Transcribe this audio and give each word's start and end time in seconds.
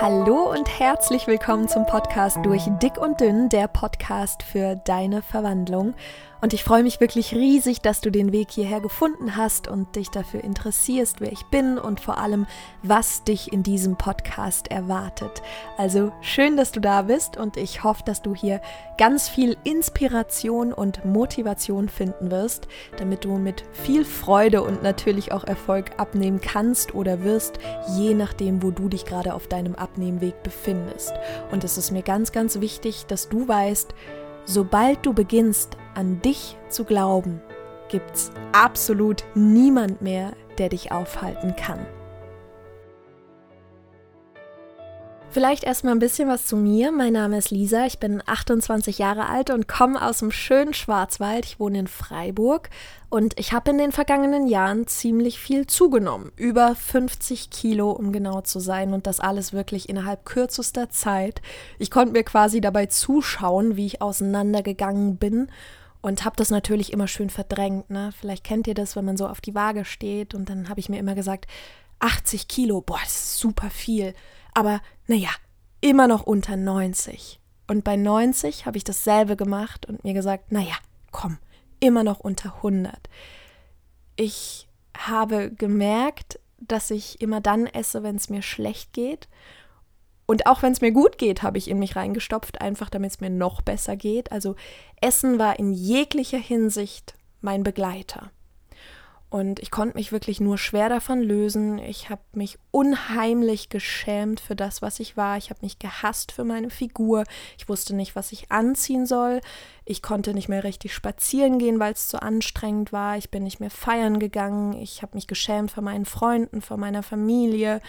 Hallo 0.00 0.48
und 0.48 0.78
herzlich 0.78 1.26
willkommen 1.26 1.66
zum 1.66 1.84
Podcast 1.84 2.38
durch 2.44 2.62
Dick 2.80 2.98
und 2.98 3.20
Dünn, 3.20 3.48
der 3.48 3.66
Podcast 3.66 4.44
für 4.44 4.76
deine 4.76 5.22
Verwandlung. 5.22 5.94
Und 6.40 6.52
ich 6.52 6.62
freue 6.62 6.84
mich 6.84 7.00
wirklich 7.00 7.34
riesig, 7.34 7.80
dass 7.80 8.00
du 8.00 8.10
den 8.10 8.30
Weg 8.30 8.52
hierher 8.52 8.80
gefunden 8.80 9.36
hast 9.36 9.66
und 9.66 9.96
dich 9.96 10.08
dafür 10.10 10.44
interessierst, 10.44 11.20
wer 11.20 11.32
ich 11.32 11.44
bin 11.46 11.78
und 11.78 11.98
vor 11.98 12.18
allem, 12.18 12.46
was 12.84 13.24
dich 13.24 13.52
in 13.52 13.64
diesem 13.64 13.96
Podcast 13.96 14.70
erwartet. 14.70 15.42
Also 15.76 16.12
schön, 16.20 16.56
dass 16.56 16.70
du 16.70 16.80
da 16.80 17.02
bist 17.02 17.36
und 17.36 17.56
ich 17.56 17.82
hoffe, 17.82 18.04
dass 18.04 18.22
du 18.22 18.36
hier 18.36 18.60
ganz 18.98 19.28
viel 19.28 19.56
Inspiration 19.64 20.72
und 20.72 21.04
Motivation 21.04 21.88
finden 21.88 22.30
wirst, 22.30 22.68
damit 22.98 23.24
du 23.24 23.36
mit 23.36 23.64
viel 23.72 24.04
Freude 24.04 24.62
und 24.62 24.84
natürlich 24.84 25.32
auch 25.32 25.42
Erfolg 25.42 25.90
abnehmen 25.96 26.40
kannst 26.40 26.94
oder 26.94 27.24
wirst, 27.24 27.58
je 27.96 28.14
nachdem, 28.14 28.62
wo 28.62 28.70
du 28.70 28.88
dich 28.88 29.04
gerade 29.04 29.34
auf 29.34 29.48
deinem 29.48 29.74
Abnehmweg 29.88 30.42
befindest. 30.42 31.12
Und 31.50 31.64
es 31.64 31.78
ist 31.78 31.90
mir 31.90 32.02
ganz, 32.02 32.32
ganz 32.32 32.60
wichtig, 32.60 33.06
dass 33.06 33.28
du 33.28 33.48
weißt, 33.48 33.94
Sobald 34.50 35.04
du 35.04 35.12
beginnst, 35.12 35.76
an 35.94 36.22
dich 36.22 36.56
zu 36.70 36.84
glauben, 36.84 37.42
gibt's 37.90 38.30
absolut 38.52 39.22
niemand 39.34 40.00
mehr, 40.00 40.32
der 40.56 40.70
dich 40.70 40.90
aufhalten 40.90 41.54
kann. 41.54 41.86
Vielleicht 45.38 45.62
erstmal 45.62 45.94
ein 45.94 46.00
bisschen 46.00 46.28
was 46.28 46.46
zu 46.46 46.56
mir. 46.56 46.90
Mein 46.90 47.12
Name 47.12 47.38
ist 47.38 47.52
Lisa, 47.52 47.86
ich 47.86 48.00
bin 48.00 48.24
28 48.26 48.98
Jahre 48.98 49.26
alt 49.26 49.50
und 49.50 49.68
komme 49.68 50.04
aus 50.04 50.18
dem 50.18 50.32
schönen 50.32 50.74
Schwarzwald. 50.74 51.46
Ich 51.46 51.60
wohne 51.60 51.78
in 51.78 51.86
Freiburg 51.86 52.70
und 53.08 53.38
ich 53.38 53.52
habe 53.52 53.70
in 53.70 53.78
den 53.78 53.92
vergangenen 53.92 54.48
Jahren 54.48 54.88
ziemlich 54.88 55.38
viel 55.38 55.68
zugenommen. 55.68 56.32
Über 56.34 56.74
50 56.74 57.50
Kilo, 57.50 57.92
um 57.92 58.10
genau 58.10 58.40
zu 58.40 58.58
sein. 58.58 58.92
Und 58.92 59.06
das 59.06 59.20
alles 59.20 59.52
wirklich 59.52 59.88
innerhalb 59.88 60.24
kürzester 60.24 60.90
Zeit. 60.90 61.40
Ich 61.78 61.92
konnte 61.92 62.14
mir 62.14 62.24
quasi 62.24 62.60
dabei 62.60 62.86
zuschauen, 62.86 63.76
wie 63.76 63.86
ich 63.86 64.02
auseinandergegangen 64.02 65.18
bin. 65.18 65.52
Und 66.00 66.24
habe 66.24 66.34
das 66.34 66.50
natürlich 66.50 66.92
immer 66.92 67.06
schön 67.06 67.30
verdrängt. 67.30 67.90
Ne? 67.90 68.10
Vielleicht 68.18 68.42
kennt 68.42 68.66
ihr 68.66 68.74
das, 68.74 68.96
wenn 68.96 69.04
man 69.04 69.16
so 69.16 69.28
auf 69.28 69.40
die 69.40 69.54
Waage 69.54 69.84
steht. 69.84 70.34
Und 70.34 70.50
dann 70.50 70.68
habe 70.68 70.80
ich 70.80 70.88
mir 70.88 70.98
immer 70.98 71.14
gesagt, 71.14 71.46
80 72.00 72.48
Kilo, 72.48 72.80
boah, 72.80 72.98
das 73.04 73.14
ist 73.14 73.38
super 73.38 73.70
viel 73.70 74.14
aber 74.58 74.80
naja, 75.06 75.30
immer 75.80 76.08
noch 76.08 76.24
unter 76.24 76.56
90. 76.56 77.38
Und 77.68 77.84
bei 77.84 77.94
90 77.94 78.66
habe 78.66 78.76
ich 78.76 78.82
dasselbe 78.82 79.36
gemacht 79.36 79.86
und 79.86 80.02
mir 80.02 80.14
gesagt, 80.14 80.50
naja, 80.50 80.74
komm, 81.12 81.38
immer 81.78 82.02
noch 82.02 82.18
unter 82.18 82.56
100. 82.56 83.08
Ich 84.16 84.66
habe 84.96 85.52
gemerkt, 85.52 86.40
dass 86.58 86.90
ich 86.90 87.20
immer 87.20 87.40
dann 87.40 87.66
esse, 87.66 88.02
wenn 88.02 88.16
es 88.16 88.30
mir 88.30 88.42
schlecht 88.42 88.92
geht. 88.92 89.28
Und 90.26 90.46
auch 90.46 90.60
wenn 90.62 90.72
es 90.72 90.80
mir 90.80 90.90
gut 90.90 91.18
geht, 91.18 91.44
habe 91.44 91.56
ich 91.56 91.68
in 91.70 91.78
mich 91.78 91.94
reingestopft, 91.94 92.60
einfach 92.60 92.90
damit 92.90 93.12
es 93.12 93.20
mir 93.20 93.30
noch 93.30 93.62
besser 93.62 93.94
geht. 93.94 94.32
Also 94.32 94.56
Essen 95.00 95.38
war 95.38 95.56
in 95.60 95.72
jeglicher 95.72 96.36
Hinsicht 96.38 97.14
mein 97.40 97.62
Begleiter. 97.62 98.32
Und 99.30 99.60
ich 99.60 99.70
konnte 99.70 99.96
mich 99.96 100.10
wirklich 100.10 100.40
nur 100.40 100.56
schwer 100.56 100.88
davon 100.88 101.20
lösen. 101.20 101.78
Ich 101.78 102.08
habe 102.08 102.22
mich 102.32 102.58
unheimlich 102.70 103.68
geschämt 103.68 104.40
für 104.40 104.56
das, 104.56 104.80
was 104.80 105.00
ich 105.00 105.18
war. 105.18 105.36
Ich 105.36 105.50
habe 105.50 105.60
mich 105.60 105.78
gehasst 105.78 106.32
für 106.32 106.44
meine 106.44 106.70
Figur. 106.70 107.24
Ich 107.58 107.68
wusste 107.68 107.94
nicht, 107.94 108.16
was 108.16 108.32
ich 108.32 108.50
anziehen 108.50 109.04
soll. 109.04 109.42
Ich 109.84 110.00
konnte 110.00 110.32
nicht 110.32 110.48
mehr 110.48 110.64
richtig 110.64 110.94
spazieren 110.94 111.58
gehen, 111.58 111.78
weil 111.78 111.92
es 111.92 112.08
zu 112.08 112.22
anstrengend 112.22 112.90
war. 112.90 113.18
Ich 113.18 113.30
bin 113.30 113.42
nicht 113.42 113.60
mehr 113.60 113.70
feiern 113.70 114.18
gegangen. 114.18 114.72
Ich 114.72 115.02
habe 115.02 115.14
mich 115.14 115.26
geschämt 115.26 115.72
vor 115.72 115.82
meinen 115.82 116.06
Freunden, 116.06 116.62
vor 116.62 116.78
meiner 116.78 117.02
Familie. 117.02 117.82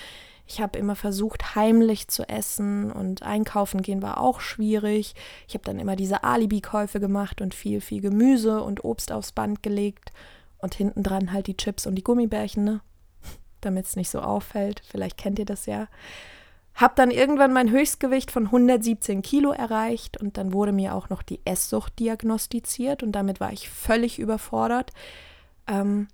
Ich 0.45 0.59
habe 0.59 0.77
immer 0.77 0.95
versucht, 0.95 1.55
heimlich 1.55 2.09
zu 2.09 2.27
essen 2.27 2.91
und 2.91 3.23
einkaufen 3.23 3.81
gehen 3.81 4.01
war 4.01 4.19
auch 4.19 4.41
schwierig. 4.41 5.13
Ich 5.47 5.53
habe 5.53 5.64
dann 5.64 5.80
immer 5.80 5.95
diese 5.95 6.23
Alibi-Käufe 6.23 6.99
gemacht 6.99 7.39
und 7.39 7.53
viel, 7.53 7.80
viel 7.80 8.02
Gemüse 8.02 8.61
und 8.61 8.83
Obst 8.83 9.14
aufs 9.14 9.31
Band 9.31 9.64
gelegt 9.64 10.11
und 10.59 10.75
hinten 10.75 11.03
dran 11.03 11.31
halt 11.31 11.47
die 11.47 11.58
Chips 11.58 11.86
und 11.87 11.95
die 11.95 12.03
Gummibärchen, 12.03 12.64
ne? 12.64 12.81
Damit 13.61 13.86
es 13.86 13.95
nicht 13.95 14.09
so 14.09 14.20
auffällt. 14.20 14.81
Vielleicht 14.89 15.17
kennt 15.17 15.39
ihr 15.39 15.45
das 15.45 15.65
ja. 15.65 15.87
Hab 16.75 16.95
dann 16.95 17.11
irgendwann 17.11 17.52
mein 17.52 17.71
Höchstgewicht 17.71 18.31
von 18.31 18.45
117 18.45 19.21
Kilo 19.21 19.52
erreicht 19.52 20.17
und 20.17 20.37
dann 20.37 20.53
wurde 20.53 20.71
mir 20.71 20.95
auch 20.95 21.09
noch 21.09 21.23
die 21.23 21.42
Esssucht 21.43 21.99
diagnostiziert 21.99 23.03
und 23.03 23.11
damit 23.11 23.42
war 23.42 23.52
ich 23.52 23.70
völlig 23.70 24.17
überfordert, 24.17 24.92
ähm, 25.67 26.08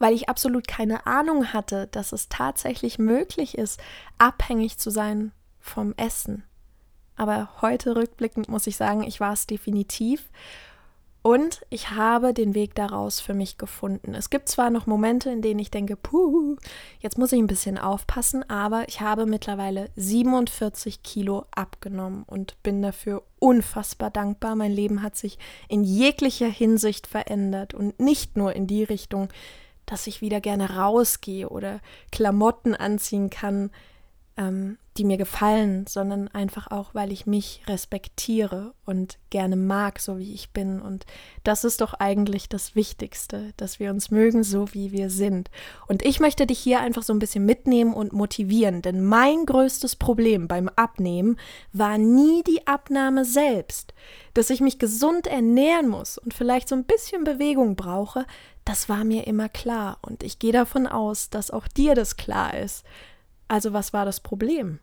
weil 0.00 0.14
ich 0.14 0.28
absolut 0.28 0.66
keine 0.66 1.06
Ahnung 1.06 1.52
hatte, 1.52 1.86
dass 1.88 2.12
es 2.12 2.28
tatsächlich 2.28 2.98
möglich 2.98 3.56
ist, 3.56 3.80
abhängig 4.18 4.78
zu 4.78 4.90
sein 4.90 5.30
vom 5.60 5.94
Essen. 5.96 6.42
Aber 7.16 7.48
heute 7.62 7.94
rückblickend 7.94 8.48
muss 8.48 8.66
ich 8.66 8.76
sagen, 8.76 9.04
ich 9.04 9.20
war 9.20 9.32
es 9.32 9.46
definitiv 9.46 10.28
und 11.26 11.62
ich 11.70 11.88
habe 11.88 12.34
den 12.34 12.54
Weg 12.54 12.74
daraus 12.74 13.18
für 13.18 13.32
mich 13.32 13.56
gefunden. 13.56 14.14
Es 14.14 14.28
gibt 14.28 14.46
zwar 14.50 14.68
noch 14.68 14.86
Momente, 14.86 15.30
in 15.30 15.40
denen 15.40 15.58
ich 15.58 15.70
denke, 15.70 15.96
puh, 15.96 16.56
jetzt 17.00 17.16
muss 17.16 17.32
ich 17.32 17.38
ein 17.38 17.46
bisschen 17.46 17.78
aufpassen, 17.78 18.48
aber 18.50 18.84
ich 18.88 19.00
habe 19.00 19.24
mittlerweile 19.24 19.88
47 19.96 21.02
Kilo 21.02 21.46
abgenommen 21.50 22.24
und 22.26 22.62
bin 22.62 22.82
dafür 22.82 23.22
unfassbar 23.38 24.10
dankbar. 24.10 24.54
Mein 24.54 24.72
Leben 24.72 25.02
hat 25.02 25.16
sich 25.16 25.38
in 25.66 25.82
jeglicher 25.82 26.48
Hinsicht 26.48 27.06
verändert 27.06 27.72
und 27.72 27.98
nicht 27.98 28.36
nur 28.36 28.52
in 28.52 28.66
die 28.66 28.84
Richtung, 28.84 29.28
dass 29.86 30.06
ich 30.06 30.20
wieder 30.20 30.42
gerne 30.42 30.76
rausgehe 30.76 31.48
oder 31.48 31.80
Klamotten 32.12 32.74
anziehen 32.74 33.30
kann, 33.30 33.70
ähm, 34.36 34.78
die 34.96 35.04
mir 35.04 35.16
gefallen, 35.16 35.86
sondern 35.88 36.28
einfach 36.28 36.70
auch, 36.70 36.94
weil 36.94 37.10
ich 37.10 37.26
mich 37.26 37.62
respektiere 37.66 38.74
und 38.84 39.18
gerne 39.30 39.56
mag, 39.56 39.98
so 39.98 40.18
wie 40.18 40.32
ich 40.32 40.50
bin. 40.50 40.80
Und 40.80 41.04
das 41.42 41.64
ist 41.64 41.80
doch 41.80 41.94
eigentlich 41.94 42.48
das 42.48 42.76
Wichtigste, 42.76 43.52
dass 43.56 43.80
wir 43.80 43.90
uns 43.90 44.12
mögen, 44.12 44.44
so 44.44 44.72
wie 44.72 44.92
wir 44.92 45.10
sind. 45.10 45.50
Und 45.88 46.04
ich 46.04 46.20
möchte 46.20 46.46
dich 46.46 46.60
hier 46.60 46.80
einfach 46.80 47.02
so 47.02 47.12
ein 47.12 47.18
bisschen 47.18 47.44
mitnehmen 47.44 47.92
und 47.92 48.12
motivieren, 48.12 48.82
denn 48.82 49.04
mein 49.04 49.46
größtes 49.46 49.96
Problem 49.96 50.46
beim 50.46 50.68
Abnehmen 50.68 51.36
war 51.72 51.98
nie 51.98 52.44
die 52.44 52.66
Abnahme 52.66 53.24
selbst. 53.24 53.94
Dass 54.34 54.50
ich 54.50 54.60
mich 54.60 54.78
gesund 54.78 55.26
ernähren 55.26 55.88
muss 55.88 56.18
und 56.18 56.34
vielleicht 56.34 56.68
so 56.68 56.76
ein 56.76 56.84
bisschen 56.84 57.24
Bewegung 57.24 57.74
brauche, 57.74 58.26
das 58.64 58.88
war 58.88 59.04
mir 59.04 59.26
immer 59.26 59.48
klar. 59.48 59.98
Und 60.02 60.22
ich 60.22 60.38
gehe 60.38 60.52
davon 60.52 60.86
aus, 60.86 61.30
dass 61.30 61.50
auch 61.50 61.68
dir 61.68 61.94
das 61.94 62.16
klar 62.16 62.56
ist. 62.56 62.84
Also 63.48 63.72
was 63.72 63.92
war 63.92 64.04
das 64.04 64.20
Problem? 64.20 64.80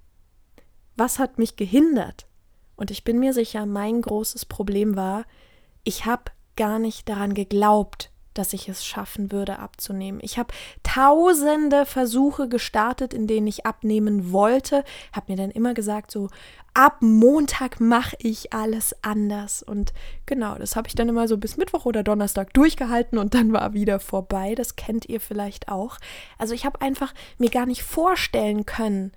Was 0.96 1.20
hat 1.20 1.38
mich 1.38 1.56
gehindert? 1.56 2.28
Und 2.76 2.92
ich 2.92 3.04
bin 3.04 3.20
mir 3.20 3.34
sicher, 3.34 3.66
mein 3.66 4.02
großes 4.02 4.46
Problem 4.46 4.96
war, 4.96 5.26
ich 5.84 6.06
habe 6.06 6.32
gar 6.56 6.80
nicht 6.80 7.10
daran 7.10 7.34
geglaubt, 7.34 8.11
dass 8.34 8.54
ich 8.54 8.70
es 8.70 8.86
schaffen 8.86 9.32
würde 9.32 9.60
abzunehmen. 9.60 10.20
Ich 10.24 10.38
habe 10.38 10.54
tausende 10.84 11.86
Versuche 11.86 12.48
gestartet, 12.48 13.14
in 13.14 13.28
denen 13.28 13.48
ich 13.48 13.66
abnehmen 13.66 14.32
wollte, 14.32 14.84
habe 15.14 15.32
mir 15.32 15.38
dann 15.38 15.52
immer 15.52 15.74
gesagt, 15.74 16.12
so 16.12 16.30
ab 16.74 16.98
Montag 17.02 17.80
mache 17.80 18.16
ich 18.20 18.54
alles 18.54 18.96
anders. 19.02 19.62
Und 19.62 19.94
genau, 20.26 20.56
das 20.56 20.76
habe 20.76 20.88
ich 20.88 20.96
dann 20.96 21.10
immer 21.10 21.28
so 21.28 21.38
bis 21.38 21.58
Mittwoch 21.58 21.86
oder 21.86 22.04
Donnerstag 22.04 22.54
durchgehalten 22.54 23.18
und 23.18 23.34
dann 23.34 23.54
war 23.54 23.74
wieder 23.74 24.00
vorbei. 24.00 24.56
Das 24.56 24.76
kennt 24.76 25.08
ihr 25.08 25.20
vielleicht 25.20 25.70
auch. 25.70 25.98
Also 26.38 26.54
ich 26.54 26.66
habe 26.66 26.82
einfach 26.82 27.14
mir 27.38 27.50
gar 27.50 27.66
nicht 27.66 27.84
vorstellen 27.84 28.66
können, 28.66 29.12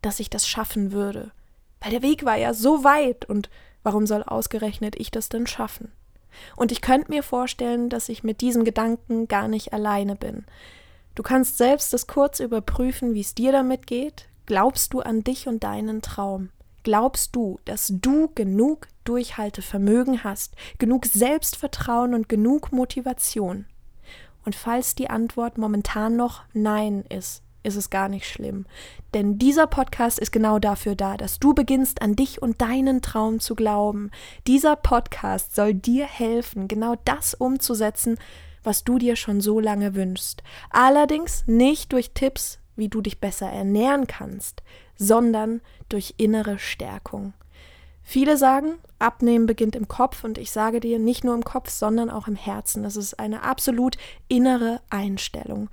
dass 0.00 0.20
ich 0.20 0.30
das 0.30 0.46
schaffen 0.46 0.92
würde. 0.92 1.32
Weil 1.80 1.90
der 1.90 2.02
Weg 2.02 2.24
war 2.24 2.36
ja 2.36 2.54
so 2.54 2.84
weit 2.84 3.24
und 3.28 3.50
warum 3.82 4.06
soll 4.06 4.22
ausgerechnet 4.22 4.94
ich 4.96 5.10
das 5.10 5.28
denn 5.28 5.46
schaffen? 5.46 5.90
Und 6.56 6.72
ich 6.72 6.80
könnte 6.80 7.10
mir 7.10 7.22
vorstellen, 7.22 7.88
dass 7.88 8.08
ich 8.08 8.24
mit 8.24 8.40
diesem 8.40 8.64
Gedanken 8.64 9.28
gar 9.28 9.48
nicht 9.48 9.72
alleine 9.72 10.16
bin. 10.16 10.44
Du 11.14 11.22
kannst 11.22 11.58
selbst 11.58 11.92
das 11.92 12.06
kurz 12.06 12.40
überprüfen, 12.40 13.14
wie 13.14 13.20
es 13.20 13.34
dir 13.34 13.52
damit 13.52 13.86
geht. 13.86 14.28
Glaubst 14.46 14.94
du 14.94 15.00
an 15.00 15.22
dich 15.22 15.46
und 15.46 15.62
deinen 15.62 16.02
Traum? 16.02 16.50
Glaubst 16.82 17.36
du, 17.36 17.60
dass 17.64 17.92
du 17.94 18.28
genug 18.34 18.88
Durchhaltevermögen 19.04 20.24
hast, 20.24 20.56
genug 20.78 21.06
Selbstvertrauen 21.06 22.14
und 22.14 22.28
genug 22.28 22.72
Motivation? 22.72 23.66
Und 24.44 24.56
falls 24.56 24.94
die 24.96 25.08
Antwort 25.08 25.58
momentan 25.58 26.16
noch 26.16 26.42
Nein 26.52 27.04
ist, 27.08 27.42
ist 27.62 27.76
es 27.76 27.90
gar 27.90 28.08
nicht 28.08 28.28
schlimm. 28.28 28.66
Denn 29.14 29.38
dieser 29.38 29.66
Podcast 29.66 30.18
ist 30.18 30.32
genau 30.32 30.58
dafür 30.58 30.94
da, 30.94 31.16
dass 31.16 31.38
du 31.38 31.54
beginnst 31.54 32.02
an 32.02 32.16
dich 32.16 32.42
und 32.42 32.60
deinen 32.60 33.02
Traum 33.02 33.40
zu 33.40 33.54
glauben. 33.54 34.10
Dieser 34.46 34.76
Podcast 34.76 35.54
soll 35.54 35.74
dir 35.74 36.06
helfen, 36.06 36.68
genau 36.68 36.96
das 37.04 37.34
umzusetzen, 37.34 38.18
was 38.62 38.84
du 38.84 38.98
dir 38.98 39.16
schon 39.16 39.40
so 39.40 39.60
lange 39.60 39.94
wünschst. 39.94 40.42
Allerdings 40.70 41.44
nicht 41.46 41.92
durch 41.92 42.12
Tipps, 42.12 42.58
wie 42.76 42.88
du 42.88 43.00
dich 43.00 43.20
besser 43.20 43.50
ernähren 43.50 44.06
kannst, 44.06 44.62
sondern 44.96 45.60
durch 45.88 46.14
innere 46.16 46.58
Stärkung. 46.58 47.34
Viele 48.02 48.36
sagen, 48.36 48.74
Abnehmen 48.98 49.46
beginnt 49.46 49.76
im 49.76 49.88
Kopf 49.88 50.24
und 50.24 50.38
ich 50.38 50.50
sage 50.50 50.80
dir 50.80 50.98
nicht 50.98 51.24
nur 51.24 51.34
im 51.34 51.44
Kopf, 51.44 51.70
sondern 51.70 52.10
auch 52.10 52.28
im 52.28 52.34
Herzen. 52.34 52.82
Das 52.82 52.96
ist 52.96 53.18
eine 53.18 53.42
absolut 53.42 53.96
innere 54.28 54.80
Einstellung. 54.90 55.70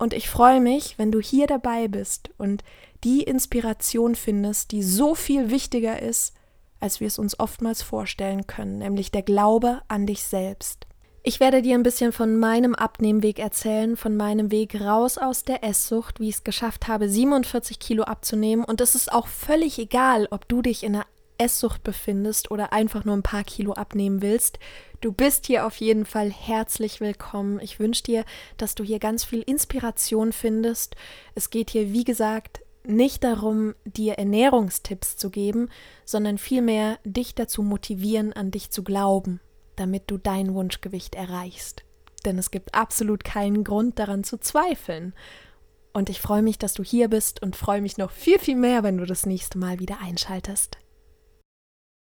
Und 0.00 0.14
ich 0.14 0.30
freue 0.30 0.62
mich, 0.62 0.98
wenn 0.98 1.12
du 1.12 1.20
hier 1.20 1.46
dabei 1.46 1.86
bist 1.86 2.30
und 2.38 2.64
die 3.04 3.22
Inspiration 3.22 4.14
findest, 4.14 4.72
die 4.72 4.82
so 4.82 5.14
viel 5.14 5.50
wichtiger 5.50 6.00
ist, 6.00 6.32
als 6.80 7.00
wir 7.00 7.06
es 7.06 7.18
uns 7.18 7.38
oftmals 7.38 7.82
vorstellen 7.82 8.46
können, 8.46 8.78
nämlich 8.78 9.12
der 9.12 9.20
Glaube 9.20 9.82
an 9.88 10.06
dich 10.06 10.22
selbst. 10.22 10.86
Ich 11.22 11.38
werde 11.38 11.60
dir 11.60 11.74
ein 11.74 11.82
bisschen 11.82 12.12
von 12.12 12.38
meinem 12.38 12.74
Abnehmweg 12.74 13.38
erzählen, 13.38 13.94
von 13.94 14.16
meinem 14.16 14.50
Weg 14.50 14.80
raus 14.80 15.18
aus 15.18 15.44
der 15.44 15.62
Esssucht, 15.62 16.18
wie 16.18 16.30
ich 16.30 16.36
es 16.36 16.44
geschafft 16.44 16.88
habe, 16.88 17.06
47 17.06 17.78
Kilo 17.78 18.04
abzunehmen. 18.04 18.64
Und 18.64 18.80
es 18.80 18.94
ist 18.94 19.12
auch 19.12 19.26
völlig 19.26 19.78
egal, 19.78 20.28
ob 20.30 20.48
du 20.48 20.62
dich 20.62 20.82
in 20.82 20.94
einer 20.94 21.06
Esssucht 21.40 21.82
befindest 21.82 22.50
oder 22.50 22.72
einfach 22.72 23.04
nur 23.04 23.16
ein 23.16 23.22
paar 23.22 23.44
Kilo 23.44 23.72
abnehmen 23.72 24.22
willst. 24.22 24.58
Du 25.00 25.12
bist 25.12 25.46
hier 25.46 25.66
auf 25.66 25.76
jeden 25.76 26.04
Fall 26.04 26.30
herzlich 26.30 27.00
willkommen. 27.00 27.58
Ich 27.60 27.80
wünsche 27.80 28.02
dir, 28.02 28.24
dass 28.56 28.74
du 28.74 28.84
hier 28.84 28.98
ganz 28.98 29.24
viel 29.24 29.42
Inspiration 29.42 30.32
findest. 30.32 30.96
Es 31.34 31.50
geht 31.50 31.70
hier, 31.70 31.92
wie 31.92 32.04
gesagt, 32.04 32.60
nicht 32.84 33.24
darum, 33.24 33.74
dir 33.84 34.14
Ernährungstipps 34.14 35.16
zu 35.16 35.30
geben, 35.30 35.68
sondern 36.04 36.38
vielmehr 36.38 36.98
dich 37.04 37.34
dazu 37.34 37.62
motivieren, 37.62 38.32
an 38.32 38.50
dich 38.50 38.70
zu 38.70 38.84
glauben 38.84 39.40
damit 39.80 40.10
du 40.10 40.18
dein 40.18 40.52
Wunschgewicht 40.52 41.14
erreichst. 41.14 41.84
Denn 42.26 42.36
es 42.36 42.50
gibt 42.50 42.74
absolut 42.74 43.24
keinen 43.24 43.64
Grund 43.64 43.98
daran 43.98 44.24
zu 44.24 44.36
zweifeln. 44.36 45.14
Und 45.94 46.10
ich 46.10 46.20
freue 46.20 46.42
mich, 46.42 46.58
dass 46.58 46.74
du 46.74 46.84
hier 46.84 47.08
bist 47.08 47.42
und 47.42 47.56
freue 47.56 47.80
mich 47.80 47.96
noch 47.96 48.10
viel, 48.10 48.38
viel 48.38 48.56
mehr, 48.56 48.82
wenn 48.82 48.98
du 48.98 49.06
das 49.06 49.24
nächste 49.24 49.56
Mal 49.56 49.78
wieder 49.78 49.96
einschaltest. 50.02 50.76